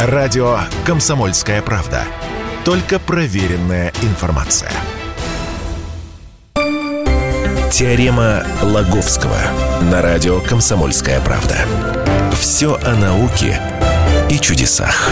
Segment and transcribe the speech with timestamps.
[0.00, 2.04] Радио «Комсомольская правда».
[2.64, 4.70] Только проверенная информация.
[7.72, 9.36] Теорема Лаговского
[9.90, 11.56] на радио «Комсомольская правда».
[12.32, 13.60] Все о науке
[14.30, 15.10] и чудесах.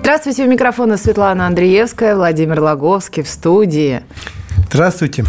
[0.00, 4.02] Здравствуйте, у микрофона Светлана Андреевская, Владимир Лаговский в студии.
[4.68, 5.24] Здравствуйте.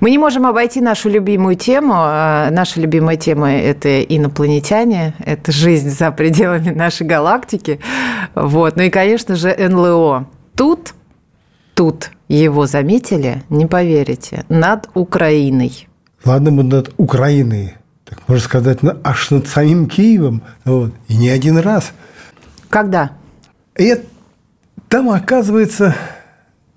[0.00, 1.94] Мы не можем обойти нашу любимую тему.
[1.96, 7.80] А, наша любимая тема– это инопланетяне, это жизнь за пределами нашей галактики.
[8.34, 8.76] Вот.
[8.76, 10.26] Ну и, конечно же, НЛО.
[10.54, 10.94] Тут,
[11.74, 15.88] тут его заметили, не поверите, над Украиной.
[16.24, 20.42] Ладно, мы над Украиной, так можно сказать, аж над самим Киевом.
[20.64, 20.92] Вот.
[21.08, 21.92] И не один раз.
[22.68, 23.12] Когда?
[23.78, 23.94] И
[24.88, 25.94] там, оказывается,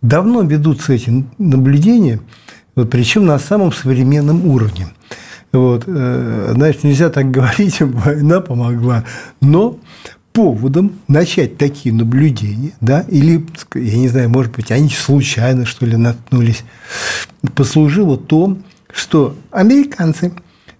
[0.02, 2.20] давно ведутся эти наблюдения–
[2.80, 4.88] вот, причем на самом современном уровне.
[5.52, 9.04] Вот, э, знаешь, нельзя так говорить, война помогла,
[9.42, 9.78] но
[10.32, 15.98] поводом начать такие наблюдения, да, или, я не знаю, может быть, они случайно, что ли,
[15.98, 16.64] наткнулись,
[17.54, 18.58] послужило то,
[18.94, 20.32] что американцы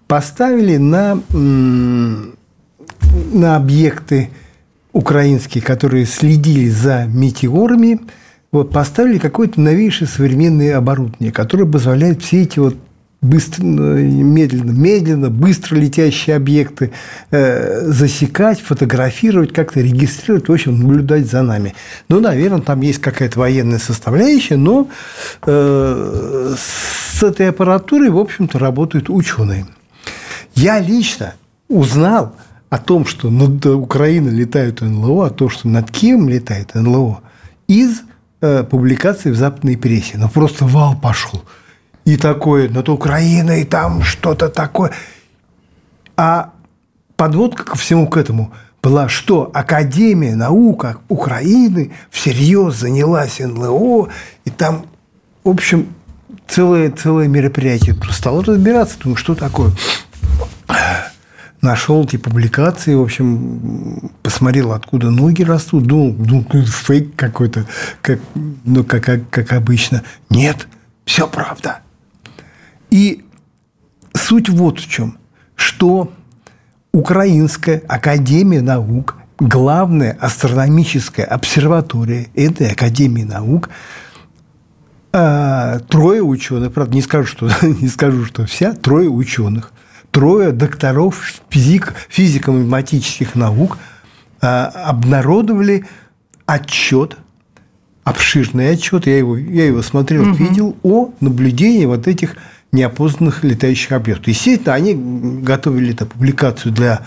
[0.08, 1.20] поставили на,
[3.34, 4.30] на объекты
[4.94, 8.00] украинские, которые следили за метеорами,
[8.52, 12.76] вот, поставили какое-то новейшее современное оборудование, которое позволяет все эти вот
[13.22, 16.92] быстро, медленно, медленно, быстро летящие объекты
[17.32, 21.76] э, засекать, фотографировать, как-то регистрировать, в общем, наблюдать за нами.
[22.08, 24.90] Ну, наверное, там есть какая-то военная составляющая, но
[25.46, 29.66] э, с этой аппаратурой, в общем-то, работают ученые.
[30.56, 31.34] Я лично
[31.68, 32.36] узнал
[32.70, 37.22] о том, что над Украиной летают НЛО, о том, что над Киевом летает НЛО,
[37.68, 38.02] из
[38.42, 40.18] Э, публикации в западной прессе.
[40.18, 41.44] Ну, просто вал пошел.
[42.06, 44.94] И такое, над Украиной там что-то такое.
[46.16, 46.54] А
[47.18, 54.08] подводка ко всему к этому была, что Академия наук Украины всерьез занялась НЛО,
[54.46, 54.86] и там,
[55.44, 55.90] в общем,
[56.48, 57.98] целое, целое мероприятие.
[58.10, 59.74] Стало разбираться, думаю, что такое
[61.62, 67.66] нашел эти публикации, в общем, посмотрел, откуда ноги растут, думал, ну, фейк какой-то,
[68.02, 68.20] как,
[68.64, 70.04] ну, как, как, как обычно.
[70.30, 70.68] Нет,
[71.06, 71.80] все правда.
[72.90, 73.26] И
[74.14, 75.18] суть вот в чем,
[75.56, 76.12] что
[76.92, 83.70] Украинская академия наук, главная астрономическая обсерватория этой академии наук,
[85.12, 89.74] а, трое ученых, правда, не скажу, что, не скажу, что вся, трое ученых–
[90.12, 93.78] трое докторов физик, физико-математических наук
[94.42, 95.86] а, обнародовали
[96.46, 97.18] отчет,
[98.04, 100.34] обширный отчет, я его, я его смотрел, угу.
[100.34, 102.36] видел, о наблюдении вот этих
[102.72, 104.28] неопознанных летающих объектов.
[104.28, 104.94] Естественно, они
[105.42, 107.02] готовили эту публикацию для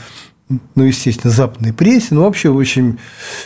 [0.75, 2.99] ну, естественно, западной прессе, но вообще очень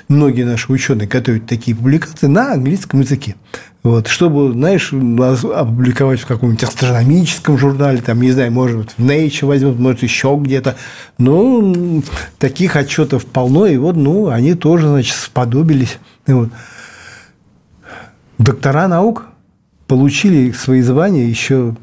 [0.08, 3.36] многие наши ученые готовят такие публикации на английском языке.
[3.82, 9.46] Вот, чтобы, знаешь, опубликовать в каком-нибудь астрономическом журнале, там, не знаю, может быть, в Nature
[9.46, 10.76] возьмут, может, еще где-то.
[11.18, 12.02] Ну,
[12.38, 15.98] таких отчетов полно, и вот, ну, они тоже, значит, сподобились.
[16.26, 16.48] Вот.
[18.38, 19.26] Доктора наук
[19.86, 21.76] получили свои звания еще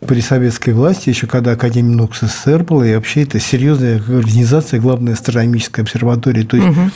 [0.00, 5.14] при советской власти, еще когда Академия наук СССР была, и вообще это серьезная организация, главная
[5.14, 6.90] астрономическая обсерватория, то есть угу.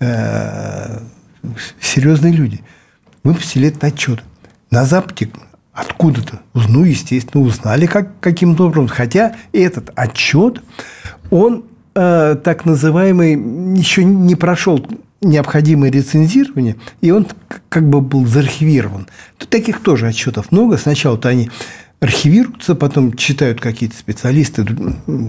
[0.00, 1.00] э,
[1.80, 2.60] серьезные люди.
[3.24, 4.22] Выпустили этот отчет.
[4.70, 5.30] На Западе
[5.72, 8.88] откуда-то, ну, естественно, узнали как, каким-то образом.
[8.88, 10.62] Хотя этот отчет,
[11.30, 11.64] он
[11.94, 13.32] э, так называемый,
[13.78, 14.84] еще не прошел
[15.20, 17.26] необходимое рецензирование, и он
[17.68, 19.08] как бы был заархивирован.
[19.38, 20.78] Тут таких тоже отчетов много.
[20.78, 21.50] Сначала-то они
[22.00, 24.66] архивируются, потом читают какие-то специалисты,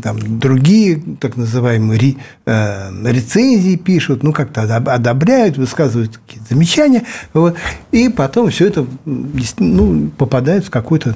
[0.03, 7.55] там, другие так называемые ре, э, рецензии пишут, ну, как-то одобряют, высказывают какие-то замечания, вот,
[7.91, 11.16] и потом все это ну, попадает в какой-то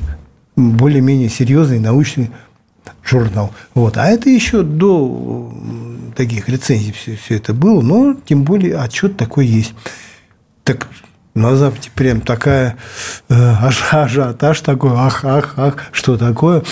[0.56, 2.32] более-менее серьезный научный
[3.04, 3.54] журнал.
[3.74, 3.98] Вот.
[3.98, 5.54] А это еще до
[6.16, 9.74] таких рецензий все, все это было, но тем более отчет такой есть.
[10.64, 10.88] Так
[11.34, 12.78] на Западе прям такая
[13.30, 13.54] э,
[13.92, 16.64] ажиотаж такой, ах, ах, ах, что такое.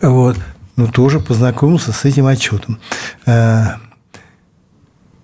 [0.00, 0.36] Вот.
[0.76, 2.78] Ну, тоже познакомился с этим отчетом.
[3.26, 3.74] Э,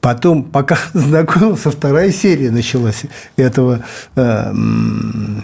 [0.01, 3.03] потом, пока знакомился, вторая серия началась
[3.37, 3.85] этого,
[4.15, 4.55] э,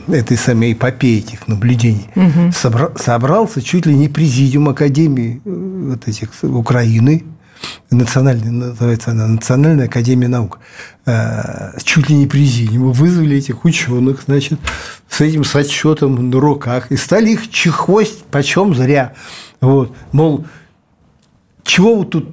[0.09, 2.09] этой самой эпопеи этих наблюдений.
[2.15, 2.53] Угу.
[2.53, 7.25] Собра, собрался чуть ли не президиум Академии э, вот этих Украины,
[7.91, 10.59] национальная, называется она Национальная академия наук,
[11.07, 14.59] э, чуть ли не президиум, вызвали этих ученых, значит,
[15.09, 19.15] с этим с отчетом на руках, и стали их чехвость почем зря.
[19.61, 20.47] Вот, мол,
[21.63, 22.29] чего вы тут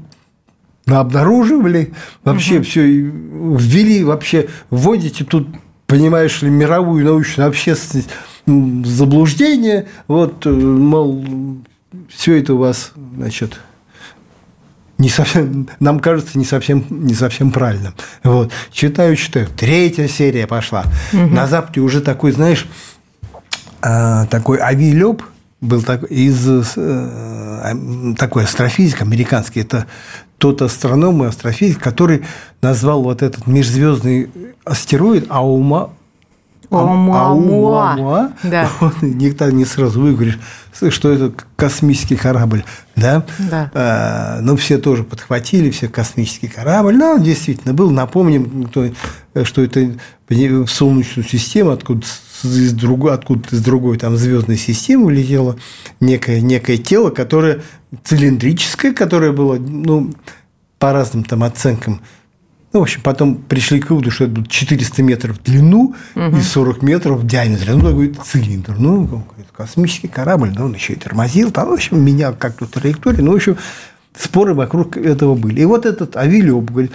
[0.88, 1.94] обнаруживали,
[2.24, 2.64] вообще угу.
[2.64, 5.48] все ввели, вообще вводите тут,
[5.88, 8.10] понимаешь ли, мировую научную общественность
[8.46, 11.26] заблуждение, вот, э, мол,
[12.10, 13.60] все это у вас, значит,
[15.02, 17.94] не совсем, нам кажется, не совсем, не совсем правильным.
[18.24, 18.52] Вот.
[18.72, 19.48] Читаю, читаю.
[19.58, 20.86] Третья серия пошла.
[21.12, 21.28] Угу.
[21.28, 22.68] На Западе уже такой, знаешь,
[23.82, 25.24] а, такой авиалёб
[25.60, 29.62] был так, из э, такой астрофизик американский.
[29.62, 29.86] Это
[30.40, 32.24] тот астроном и астрофизик, который
[32.62, 34.32] назвал вот этот межзвездный
[34.66, 35.92] астероид Аума,
[36.72, 38.32] Оumuamua.
[38.44, 38.70] Да.
[39.02, 40.40] Никто не сразу выговоришь,
[40.90, 42.64] что это космический корабль.
[42.96, 43.26] Да?
[43.40, 43.72] Да.
[43.74, 46.96] А, ну, все тоже подхватили, все космический корабль.
[46.96, 47.92] Ну, действительно, был.
[47.92, 48.70] Напомним,
[49.44, 49.98] что это
[50.30, 52.06] в Солнечную систему, откуда
[52.44, 55.58] из другой, откуда из другой там звездной системы улетело
[56.00, 57.62] некое, некое тело, которое
[58.04, 60.12] цилиндрическое, которое было, ну,
[60.80, 62.02] по разным там оценкам,
[62.74, 66.38] ну, в общем, потом пришли к выводу, что это будет 400 метров в длину угу.
[66.38, 67.74] и 40 метров в диаметре.
[67.74, 68.76] Ну, такой цилиндр.
[68.78, 69.26] Ну,
[69.56, 73.26] космический корабль, да, он еще и тормозил, там, в общем, менял как-то траекторию.
[73.26, 73.58] Ну, в общем,
[74.18, 75.62] споры вокруг этого были.
[75.62, 76.94] И вот этот Авилиоп говорит,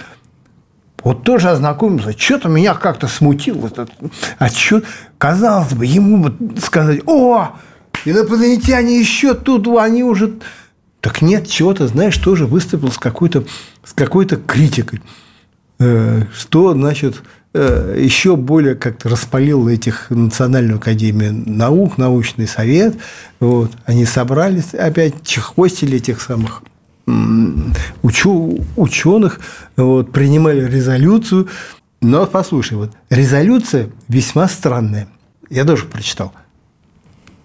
[1.05, 3.91] вот тоже ознакомился, что-то меня как-то смутил этот
[4.39, 4.85] отчет.
[5.19, 6.35] Казалось бы, ему вот
[6.65, 7.51] сказать, о,
[8.05, 10.35] инопланетяне еще тут, они уже...
[11.03, 13.45] Так нет, чего-то, знаешь, тоже выступил с какой-то
[13.85, 15.01] с какой-то критикой.
[15.79, 22.97] Э, что, значит, э, еще более как-то распалил этих Национальную академию наук, научный совет.
[23.41, 23.73] Вот.
[23.85, 26.63] Они собрались, опять чехвостили этих самых
[28.77, 29.41] ученых,
[29.77, 31.49] вот, принимали резолюцию.
[32.01, 35.09] Но послушай, вот резолюция весьма странная.
[35.49, 36.33] Я тоже прочитал.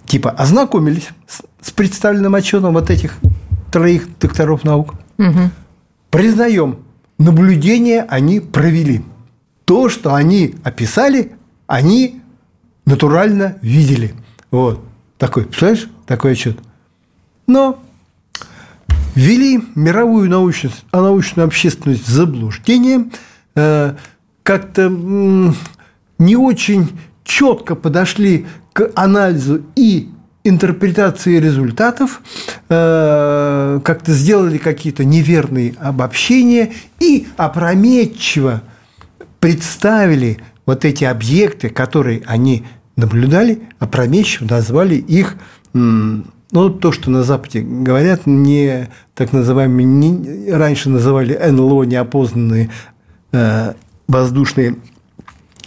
[0.05, 1.09] Типа ознакомились
[1.61, 3.17] с представленным отчетом вот этих
[3.71, 4.95] троих докторов наук.
[5.17, 5.51] Угу.
[6.09, 6.79] Признаем,
[7.23, 9.01] наблюдения они провели.
[9.65, 11.33] То, что они описали,
[11.67, 12.21] они
[12.85, 14.13] натурально видели.
[14.49, 14.83] Вот.
[15.17, 16.57] Такой, представляешь, такой отчет.
[17.47, 17.81] Но
[19.15, 23.09] ввели мировую научную, научную общественность в заблуждение,
[23.55, 23.95] э,
[24.43, 24.89] как-то
[26.17, 26.89] не очень
[27.23, 30.09] четко подошли к анализу и
[30.43, 32.21] интерпретации результатов,
[32.69, 38.63] э, как-то сделали какие-то неверные обобщения и опрометчиво
[39.39, 42.65] представили вот эти объекты, которые они
[42.95, 45.35] наблюдали, опрометчиво назвали их,
[45.73, 52.69] ну, то, что на Западе говорят, не так называемые, не, раньше называли НЛО неопознанные
[53.31, 53.73] э,
[54.07, 54.75] воздушные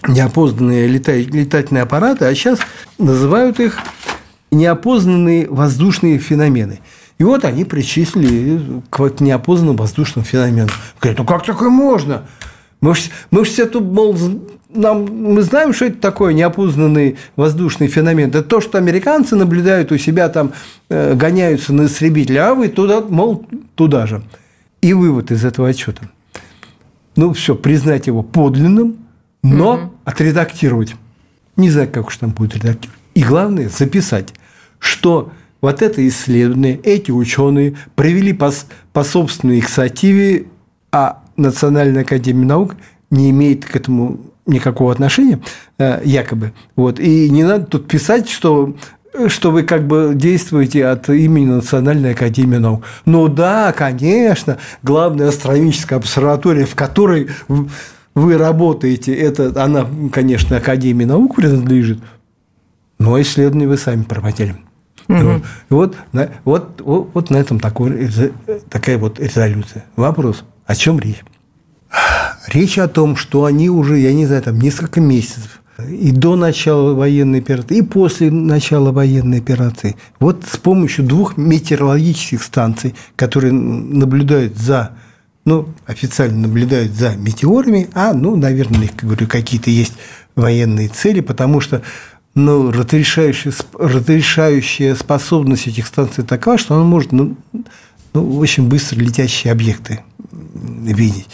[0.06, 2.58] неопознанные летательные аппараты, а сейчас
[2.98, 3.78] называют их
[4.54, 6.80] неопознанные воздушные феномены.
[7.18, 10.70] И вот они причислили к неопознанным воздушным феноменам.
[11.00, 12.24] Говорят, ну как такое можно?
[12.80, 14.16] Мы же, мы же все тут, мол,
[14.74, 18.28] нам, мы знаем, что это такое неопознанный воздушный феномен.
[18.28, 20.52] Это то, что американцы наблюдают у себя, там
[20.88, 24.22] э, гоняются на истребители, а вы туда, мол, туда же.
[24.80, 26.10] И вывод из этого отчета.
[27.16, 28.96] Ну, все, признать его подлинным,
[29.42, 29.92] но угу.
[30.04, 30.94] отредактировать.
[31.56, 32.98] Не знаю, как уж там будет редактировать.
[33.14, 34.34] И главное, записать
[34.84, 38.52] что вот это исследование, эти ученые провели по,
[38.92, 40.46] по собственной инициативе,
[40.92, 42.76] а Национальная академия наук
[43.10, 45.40] не имеет к этому никакого отношения,
[45.78, 46.52] э, якобы.
[46.76, 47.00] Вот.
[47.00, 48.76] И не надо тут писать, что
[49.28, 52.84] что вы как бы действуете от имени Национальной академии наук.
[53.04, 57.28] Ну да, конечно, главная астрономическая обсерватория, в которой
[58.14, 62.00] вы работаете, это она, конечно, Академии наук принадлежит,
[62.98, 64.56] но исследования вы сами проводили.
[65.08, 65.42] Угу.
[65.70, 65.96] Вот,
[66.44, 68.10] вот, вот, вот на этом такой,
[68.70, 69.84] такая вот резолюция.
[69.96, 71.22] Вопрос, о чем речь?
[72.48, 76.94] Речь о том, что они уже, я не знаю, там несколько месяцев и до начала
[76.94, 84.56] военной операции, и после начала военной операции, вот с помощью двух метеорологических станций, которые наблюдают
[84.56, 84.92] за,
[85.44, 89.94] ну, официально наблюдают за метеорами, а, ну, наверное, как говорю, какие-то есть
[90.36, 91.82] военные цели, потому что
[92.34, 97.36] но разрешающая, разрешающая способность этих станций такова, что она может ну,
[98.12, 100.00] ну, очень быстро летящие объекты
[100.32, 101.28] видеть.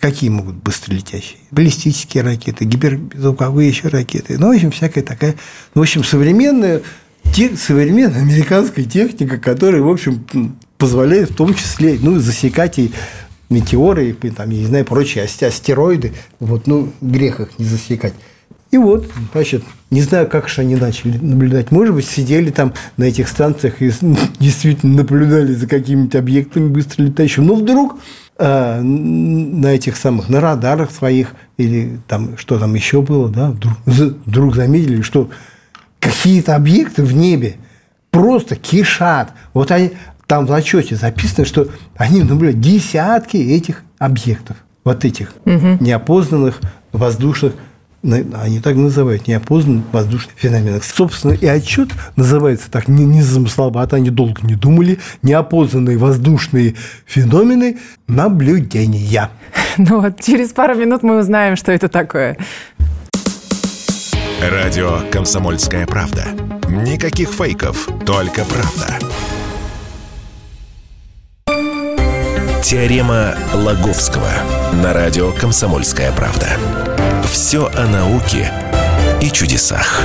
[0.00, 1.38] Какие могут быстро летящие?
[1.50, 4.36] Баллистические ракеты, гиперзвуковые еще ракеты.
[4.38, 5.36] Ну, в общем, всякая такая,
[5.74, 6.82] ну, в общем, современная,
[7.32, 10.26] те, современная американская техника, которая, в общем,
[10.76, 12.90] позволяет в том числе ну, засекать и
[13.48, 16.14] метеоры, и, там, я не знаю, прочие астероиды.
[16.40, 18.14] Вот, ну, грех их не засекать.
[18.72, 21.70] И вот, значит, не знаю, как же они начали наблюдать.
[21.70, 23.92] Может быть, сидели там на этих станциях и
[24.40, 27.44] действительно наблюдали за какими-то объектами быстро летающими.
[27.44, 27.98] Но вдруг
[28.38, 33.74] э, на этих самых, на радарах своих или там что там еще было, да, вдруг,
[33.86, 35.28] вдруг заметили, что
[36.00, 37.56] какие-то объекты в небе
[38.10, 39.34] просто кишат.
[39.52, 39.90] Вот они,
[40.26, 45.76] там в отчете записано, что они наблюдают десятки этих объектов, вот этих угу.
[45.78, 46.58] неопознанных
[46.92, 47.52] воздушных
[48.02, 50.84] они так называют, неопознанных воздушных феноменов.
[50.84, 56.74] Собственно, и отчет называется так не, не замысловато, они долго не думали, неопознанные воздушные
[57.06, 57.78] феномены
[58.08, 59.30] наблюдения.
[59.78, 62.36] Ну вот, через пару минут мы узнаем, что это такое.
[64.42, 66.26] Радио «Комсомольская правда».
[66.68, 68.98] Никаких фейков, только правда.
[72.62, 74.30] Теорема Лаговского
[74.82, 76.91] на радио «Комсомольская правда».
[77.32, 78.52] Все о науке
[79.22, 80.02] и чудесах.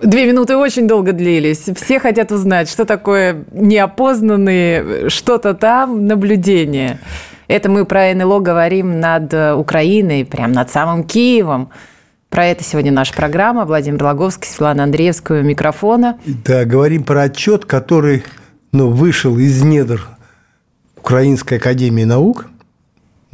[0.00, 1.68] Две минуты очень долго длились.
[1.74, 7.00] Все хотят узнать, что такое неопознанные, что-то там, наблюдение.
[7.48, 11.70] Это мы про НЛО говорим над Украиной, прям над самым Киевом.
[12.30, 13.64] Про это сегодня наша программа.
[13.64, 16.20] Владимир Логовский, Светлана Андреевская микрофона.
[16.24, 18.22] Да, говорим про отчет, который
[18.70, 20.06] ну, вышел из недр
[20.96, 22.46] Украинской академии наук,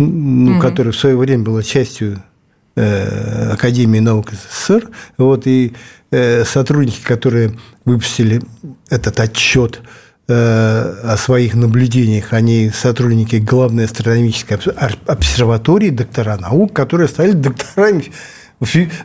[0.00, 0.60] ну, угу.
[0.60, 2.22] которая в свое время была частью
[2.76, 4.88] э, Академии наук СССР.
[5.18, 5.74] Вот, и
[6.10, 8.42] э, сотрудники, которые выпустили
[8.88, 9.80] этот отчет
[10.28, 14.58] э, о своих наблюдениях, они сотрудники главной астрономической
[15.06, 18.10] обсерватории, доктора наук, которые стали докторами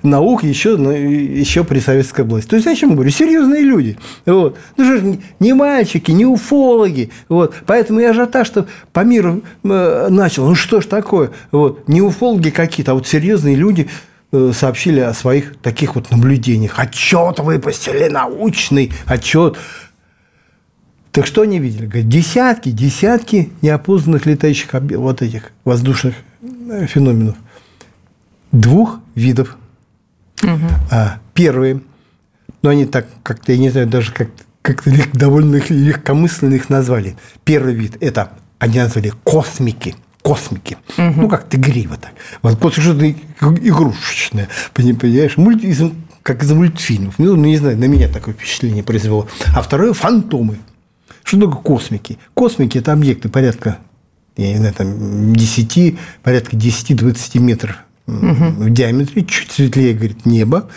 [0.03, 2.49] наук еще, ну, еще при советской власти.
[2.49, 3.11] То есть, о чем я говорю?
[3.11, 3.97] Серьезные люди.
[4.25, 4.57] Вот.
[4.75, 7.11] Ну, что не мальчики, не уфологи.
[7.29, 7.55] Вот.
[7.65, 10.47] Поэтому и ажиотаж, что по миру э, начал.
[10.47, 11.31] Ну, что ж такое?
[11.51, 11.87] Вот.
[11.87, 13.87] Не уфологи какие-то, а вот серьезные люди
[14.31, 16.77] э, сообщили о своих таких вот наблюдениях.
[16.77, 19.57] Отчет выпустили, научный отчет.
[21.13, 21.85] Так что они видели?
[21.85, 27.37] Говорят, десятки, десятки неопознанных летающих вот этих воздушных э, феноменов
[28.59, 29.57] двух видов.
[30.43, 30.67] Угу.
[30.91, 31.81] А, первые,
[32.61, 34.29] ну, они так как-то, я не знаю, даже как
[34.61, 37.15] как-то довольно легкомысленно их назвали.
[37.43, 39.95] Первый вид– это они назвали космики.
[40.23, 40.77] Космики.
[40.97, 41.21] Угу.
[41.21, 42.13] Ну, как тигриво так.
[42.41, 45.37] Вот космик что-то игрушечное, понимаешь?
[45.37, 45.93] Мульти,
[46.23, 47.19] как из мультфильмов.
[47.19, 49.27] Ну, не знаю, на меня такое впечатление произвело.
[49.55, 50.57] А второе– фантомы.
[51.23, 52.17] Что такое космики?
[52.33, 53.77] Космики– это объекты порядка,
[54.35, 58.23] я не знаю, там 10, порядка 10-20 метров угу.
[58.23, 60.69] в диаметре, чуть светлее, говорит, небо,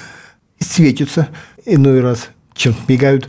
[0.59, 1.29] и светится
[1.65, 3.29] иной раз, чем мигают.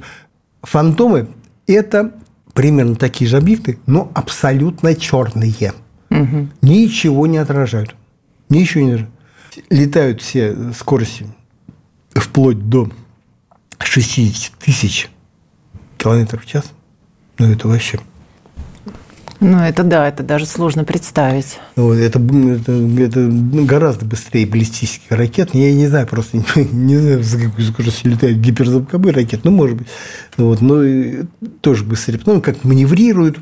[0.63, 1.27] Фантомы–
[1.68, 2.13] это
[2.53, 5.74] примерно такие же объекты, но абсолютно черные.
[6.10, 6.50] Угу.
[6.62, 7.96] Ничего не отражают.
[8.50, 9.15] Ничего не отражают.
[9.70, 11.25] Летают все скорости
[12.13, 12.89] вплоть до
[13.79, 15.10] 60 тысяч
[15.98, 16.72] километров в час.
[17.38, 18.00] Ну, это вообще
[19.39, 21.60] ну, это да, это даже сложно представить.
[21.77, 23.29] Вот, это, это, это
[23.63, 25.51] гораздо быстрее баллистических ракет.
[25.53, 29.77] Я не знаю, просто не, не знаю, за какой скоростью летают гиперзвуковые ракеты, ну, может
[29.77, 29.88] быть.
[30.36, 31.25] Вот, но
[31.62, 32.17] тоже быстрее.
[32.17, 33.38] Потому как маневрируют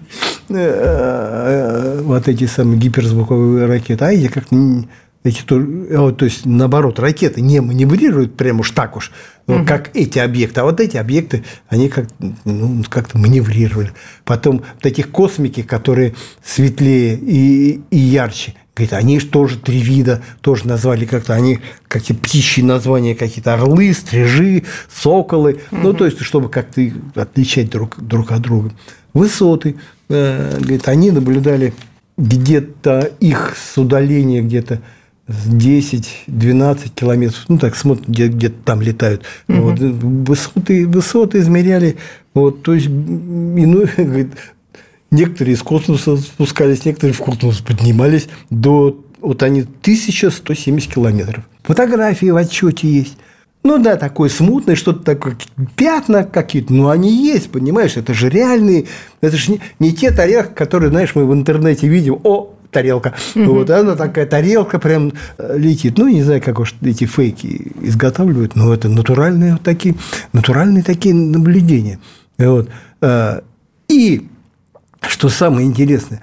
[0.49, 4.51] э, э, вот эти самые гиперзвуковые ракеты, а эти как
[5.23, 9.11] эти, то, а то есть, наоборот, ракеты не маневрируют прямо уж так уж,
[9.45, 9.65] угу.
[9.65, 12.07] как эти объекты, а вот эти объекты, они как,
[12.45, 13.91] ну, как-то маневрировали.
[14.23, 20.67] Потом таких космики, которые светлее и, и ярче, Говорит, они же тоже три вида, тоже
[20.67, 25.81] назвали как-то, они какие птичьи названия какие-то, орлы, стрижи, соколы, угу.
[25.81, 28.71] ну, то есть, чтобы как-то отличать друг, друг от друга.
[29.15, 29.77] Высоты,
[30.09, 31.73] э, говорит, они наблюдали
[32.17, 34.81] где-то их с удаления где-то
[35.27, 39.23] 10-12 километров, ну так смотрят, где, где там летают.
[39.47, 39.57] Угу.
[39.57, 41.97] Вот, высоты, высоты измеряли,
[42.33, 44.33] вот, то есть, иной, говорит,
[45.11, 51.43] некоторые из космоса спускались, некоторые в космос поднимались до, вот они 1170 километров.
[51.63, 53.17] Фотографии в отчете есть.
[53.63, 55.35] Ну да, такое смутное, что-то такое,
[55.75, 58.85] пятна какие-то, но они есть, понимаешь, это же реальные,
[59.19, 63.13] это же не, не те тарелки, которые, знаешь, мы в интернете видим, о, тарелка.
[63.35, 65.97] Вот она такая тарелка прям э, летит.
[65.97, 69.95] Ну, не знаю, как уж эти фейки изготавливают, но это натуральные вот такие,
[70.33, 71.99] натуральные такие наблюдения.
[72.37, 72.69] Вот.
[73.01, 73.41] Э,
[73.87, 74.27] и
[75.01, 76.21] что самое интересное,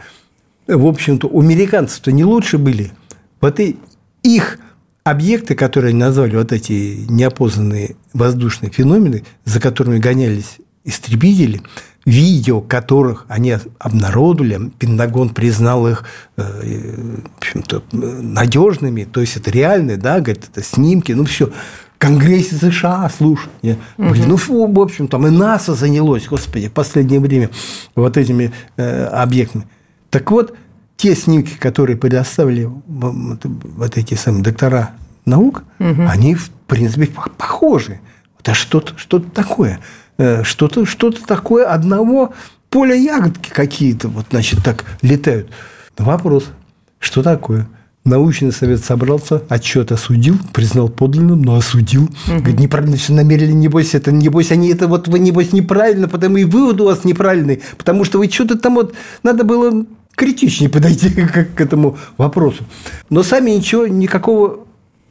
[0.66, 2.92] в общем-то, у американцев-то не лучше были.
[3.40, 3.78] Вот и
[4.22, 4.58] их
[5.04, 11.62] объекты, которые они назвали, вот эти неопознанные воздушные феномены, за которыми гонялись истребители,
[12.04, 16.04] видео которых они обнародовали, Пентагон признал их
[16.36, 21.50] э, в общем-то, надежными, то есть это реальные, да, говорит, это снимки, ну все.
[21.98, 23.48] Конгрессе США, слушай.
[23.62, 23.78] Угу.
[24.26, 27.48] ну, фу, в общем, там и НАСА занялось, господи, в последнее время
[27.94, 29.66] вот этими э, объектами.
[30.10, 30.54] Так вот,
[30.96, 34.90] те снимки, которые предоставили вот эти самые доктора
[35.24, 36.02] наук, угу.
[36.06, 37.08] они, в принципе,
[37.38, 38.00] похожи.
[38.40, 39.80] Это что-то что такое.
[40.16, 42.32] Э, что-то что такое одного
[42.70, 45.48] поля ягодки какие-то, вот, значит, так летают.
[45.98, 46.46] Вопрос,
[46.98, 47.68] что такое?
[48.04, 52.04] Научный совет собрался, отчет осудил, признал подлинным, но осудил.
[52.04, 52.38] Угу.
[52.38, 56.44] Говорит, неправильно все намерили, небось, это, небось, они это вот вы, небось, неправильно, потому и
[56.44, 61.54] вывод у вас неправильный, потому что вы что-то там вот, надо было критичнее подойти к,
[61.54, 62.64] к этому вопросу.
[63.08, 64.60] Но сами ничего, никакого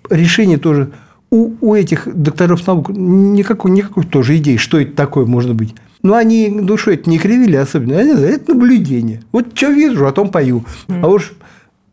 [0.09, 0.91] решения тоже
[1.33, 5.73] у, у этих докторов наук никакой, никакой тоже идеи, что это такое может быть.
[6.03, 7.97] Но они душой это не кривили особенно.
[7.97, 9.21] Они, это наблюдение.
[9.31, 10.63] Вот что вижу, о том пою.
[10.87, 11.33] А уж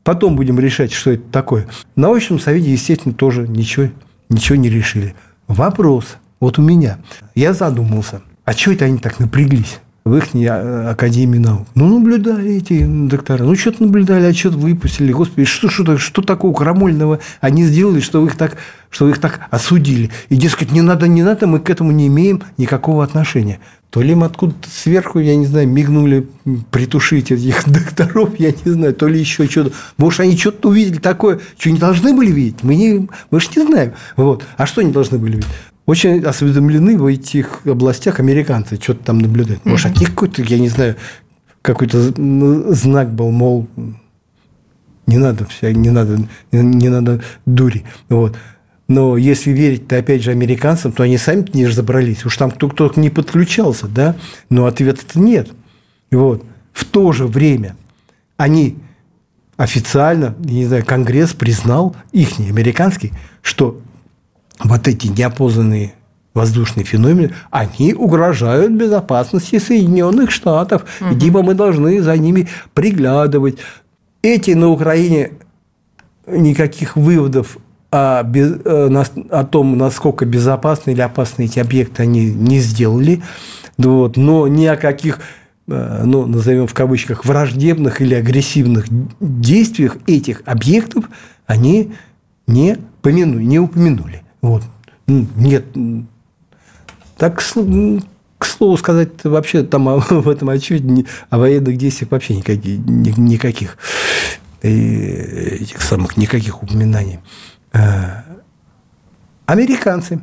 [0.05, 1.67] потом будем решать, что это такое.
[1.95, 3.89] В научном совете, естественно, тоже ничего,
[4.29, 5.15] ничего не решили.
[5.49, 6.99] Вопрос вот у меня.
[7.35, 9.81] Я задумался, а что это они так напряглись?
[10.11, 11.69] В их а, Академии наук.
[11.77, 13.45] Ну, наблюдали эти доктора.
[13.45, 15.13] Ну, что-то наблюдали, а что-то выпустили.
[15.13, 18.57] Господи, что, что, что такого крамольного они сделали, что вы их так,
[18.91, 20.11] что вы их так осудили?
[20.29, 23.61] И, дескать, не надо, не надо, мы к этому не имеем никакого отношения.
[23.91, 26.29] То ли им откуда-то сверху, я не знаю, мигнули
[26.73, 29.73] притушить этих докторов, я не знаю, то ли еще что-то.
[29.97, 32.63] Может, они что-то увидели такое, что не должны были видеть.
[32.63, 33.93] Мы, не, мы же не знаем.
[34.17, 34.45] Вот.
[34.57, 35.49] А что они должны были видеть?
[35.87, 39.65] Очень осведомлены в этих областях американцы, что-то там наблюдают.
[39.65, 40.97] Может, от них какой-то, я не знаю,
[41.63, 42.01] какой-то
[42.75, 43.69] знак был, мол,
[45.07, 46.21] не надо, все, не надо,
[46.53, 47.85] не надо дури.
[48.09, 48.37] Вот.
[48.89, 52.25] Но если верить, то опять же, американцам, то они сами не разобрались.
[52.25, 54.17] Уж там кто-то не подключался, да?
[54.49, 55.51] Но ответа-то нет.
[56.11, 56.45] Вот.
[56.73, 57.77] В то же время
[58.37, 58.79] они
[59.57, 63.81] официально, не знаю, Конгресс признал, их, американский, что
[64.65, 65.95] вот эти неопознанные
[66.35, 70.85] воздушные феномены, они угрожают безопасности Соединенных Штатов.
[71.01, 71.15] Угу.
[71.17, 73.59] Либо мы должны за ними приглядывать.
[74.23, 75.33] Эти на Украине
[76.27, 77.59] никаких выводов
[77.91, 83.23] о, э, о том, насколько безопасны или опасны эти объекты, они не сделали.
[83.79, 85.21] Вот, но ни о каких
[85.67, 88.87] э, ну, назовем в кавычках, враждебных или агрессивных
[89.21, 91.07] действиях этих объектов
[91.47, 91.93] они
[92.47, 94.23] не, помянули, не упомянули.
[94.43, 94.63] Вот.
[95.07, 95.65] Нет.
[97.17, 103.77] Так, к слову сказать, вообще там в этом отчете о военных действиях вообще никаких, никаких
[104.63, 107.21] этих самых никаких упоминаний.
[107.73, 108.23] Э,
[109.47, 110.23] американцы,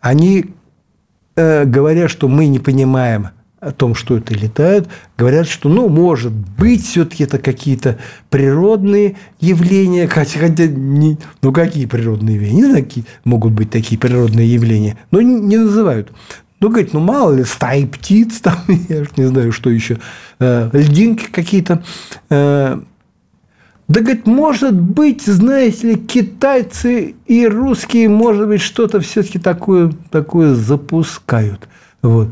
[0.00, 0.54] они
[1.36, 6.32] э, говорят, что мы не понимаем о том, что это летает, говорят, что, ну, может
[6.32, 7.98] быть, все-таки это какие-то
[8.30, 12.56] природные явления, хотя, хотя не, ну, какие природные явления?
[12.56, 16.12] Не знаю, какие могут быть такие природные явления, но не, не называют.
[16.60, 19.98] Ну, говорит, ну, мало ли, стаи птиц, там, я не знаю, что еще,
[20.38, 21.82] э, льдинки какие-то.
[22.30, 22.80] Э,
[23.88, 30.54] да, говорит, может быть, знаете ли, китайцы и русские, может быть, что-то все-таки такое, такое
[30.54, 31.66] запускают.
[32.02, 32.28] Вот.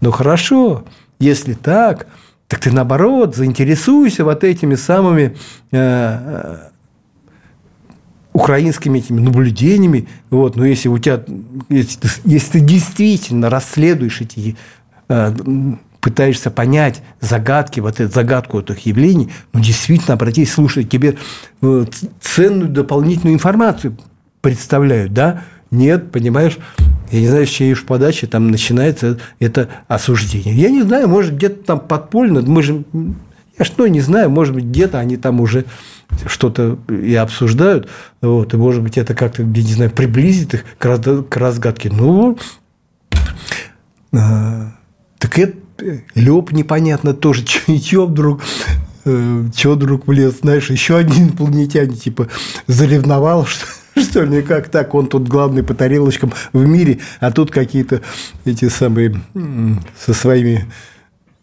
[0.00, 0.84] Ну хорошо,
[1.18, 2.06] если так,
[2.48, 5.36] так ты наоборот заинтересуйся вот этими самыми
[5.72, 6.56] э, э,
[8.32, 10.08] украинскими этими наблюдениями.
[10.30, 11.22] Вот, но если у тебя,
[11.68, 14.56] если ты, если ты действительно расследуешь эти
[15.08, 15.34] э,
[16.00, 21.16] пытаешься понять загадки, вот эту загадку этих явлений, ну, действительно, обратись, слушай, тебе
[21.62, 21.84] э,
[22.20, 23.96] ценную дополнительную информацию
[24.40, 25.42] представляют, да?
[25.70, 26.58] Нет, понимаешь,
[27.10, 30.54] я не знаю, с чьей уж подачи там начинается это осуждение.
[30.54, 32.84] Я не знаю, может, где-то там подпольно, мы же,
[33.58, 35.64] я что не знаю, может быть, где-то они там уже
[36.26, 37.88] что-то и обсуждают,
[38.20, 41.90] вот, и, может быть, это как-то, я не знаю, приблизит их к разгадке.
[41.90, 42.38] Ну,
[44.12, 44.72] а,
[45.18, 45.58] так это
[46.14, 47.44] Лёб непонятно тоже,
[47.82, 48.40] чё вдруг
[49.04, 52.28] э, чё вдруг влез, знаешь, еще один инопланетянин, типа,
[52.66, 53.66] заревновал, что
[54.02, 58.02] что ли, как так, он тут главный по тарелочкам в мире, а тут какие-то
[58.44, 59.20] эти самые
[59.98, 60.66] со своими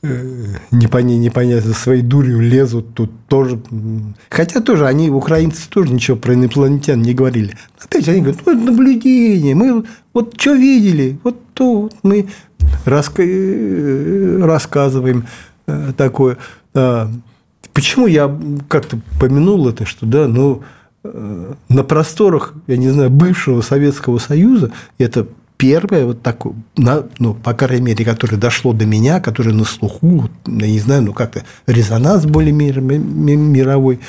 [0.03, 3.59] э, непонятно, непонятно, своей дурью лезут тут тоже.
[4.29, 7.57] Хотя тоже они, украинцы, тоже ничего про инопланетян не говорили.
[7.83, 12.27] Опять они говорят, ну, наблюдение, мы вот что видели, вот то мы
[12.85, 13.23] раска...
[13.25, 15.25] Э, рассказываем
[15.65, 16.37] э, такое.
[16.75, 17.09] А,
[17.73, 18.35] почему я
[18.67, 20.63] как-то помянул это, что да, ну,
[21.03, 27.87] на просторах, я не знаю, бывшего Советского Союза, это первое вот такое, ну, по крайней
[27.87, 32.53] мере, которое дошло до меня, которое на слуху, я не знаю, ну, как-то резонанс более
[32.53, 33.99] мировой,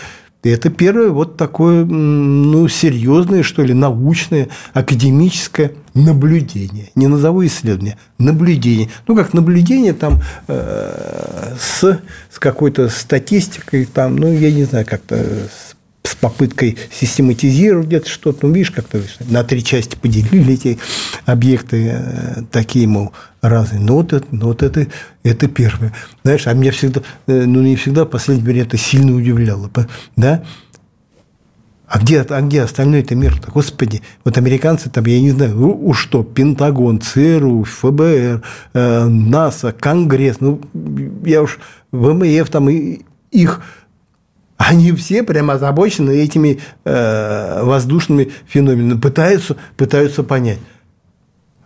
[0.50, 6.90] это первое вот такое, ну, серьезное, что ли, научное, академическое наблюдение.
[6.94, 8.90] Не назову исследование, наблюдение.
[9.06, 11.98] Ну, как наблюдение там э, с,
[12.30, 15.73] с какой-то статистикой, там, ну, я не знаю, как-то с
[16.04, 18.46] с попыткой систематизировать где-то что-то.
[18.46, 20.78] Ну, видишь, как-то на три части поделили эти
[21.24, 23.80] объекты э, такие, мол, разные.
[23.80, 24.86] Ну, вот это, ну, вот это,
[25.22, 25.94] это первое.
[26.22, 29.70] Знаешь, а меня всегда, э, ну, не всегда, в последнее время это сильно удивляло.
[30.16, 30.44] Да?
[31.86, 33.50] А где, а где остальной-то мир-то?
[33.50, 38.42] Господи, вот американцы там, я не знаю, ну уж что, Пентагон, ЦРУ, ФБР,
[38.74, 40.60] э, НАСА, Конгресс, ну,
[41.24, 41.58] я уж
[41.92, 43.62] ВМФ там и их
[44.56, 50.58] они все прямо озабочены этими э, воздушными феноменами, пытаются, пытаются понять.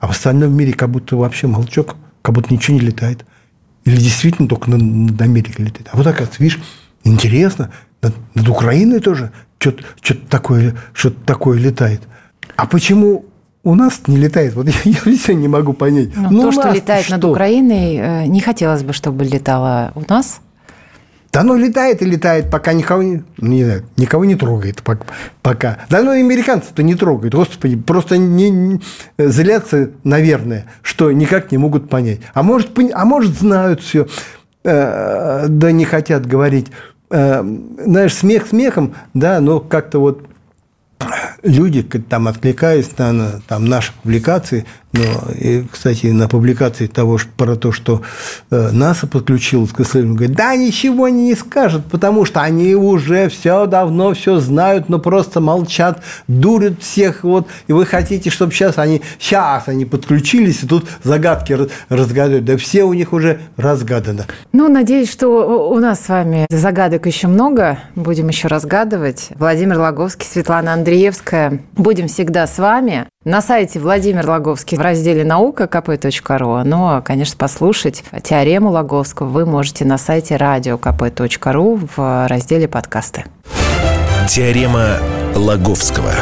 [0.00, 3.24] А в остальном мире как будто вообще молчок, как будто ничего не летает.
[3.84, 5.88] Или действительно только над, над Америкой летает.
[5.92, 6.60] А вот так, видишь,
[7.04, 7.70] интересно,
[8.02, 12.02] над, над Украиной тоже что-то, что-то, такое, что-то такое летает.
[12.56, 13.26] А почему
[13.64, 14.54] у нас не летает.
[14.54, 16.16] Вот я, я все не могу понять.
[16.16, 17.16] Но ну, то, что летает что?
[17.16, 20.40] над Украиной, э, не хотелось бы, чтобы летало у нас.
[21.38, 25.78] Да оно летает и летает, пока никого не, ну, не знаю, никого не трогает пока.
[25.88, 27.32] Да ну и американцы-то не трогают.
[27.32, 28.80] Господи, просто не, не,
[29.18, 32.18] злятся, наверное, что никак не могут понять.
[32.34, 34.08] А может, а может знают все,
[34.64, 36.72] э, да не хотят говорить.
[37.08, 37.44] Э,
[37.84, 40.26] знаешь, смех смехом, да, но как-то вот
[41.44, 47.72] люди, там откликаясь на там, наши публикации, но, и, кстати, на публикации того, про то,
[47.72, 48.02] что
[48.50, 53.28] э, НАСА подключилось к исследованию, говорят, да, ничего они не скажут, потому что они уже
[53.28, 58.78] все давно все знают, но просто молчат, дурят всех, вот, и вы хотите, чтобы сейчас
[58.78, 61.56] они, сейчас они подключились, и тут загадки
[61.88, 64.26] разгадывают, да все у них уже разгадано.
[64.52, 69.28] Ну, надеюсь, что у нас с вами загадок еще много, будем еще разгадывать.
[69.36, 73.06] Владимир Логовский, Светлана Андреевская, будем всегда с вами.
[73.28, 76.64] На сайте Владимир Логовский в разделе «Наука» kp.ru.
[76.64, 83.26] Но, конечно, послушать теорему Логовского вы можете на сайте radio.kp.ru в разделе «Подкасты».
[84.30, 84.96] Теорема
[85.36, 86.12] Логовского.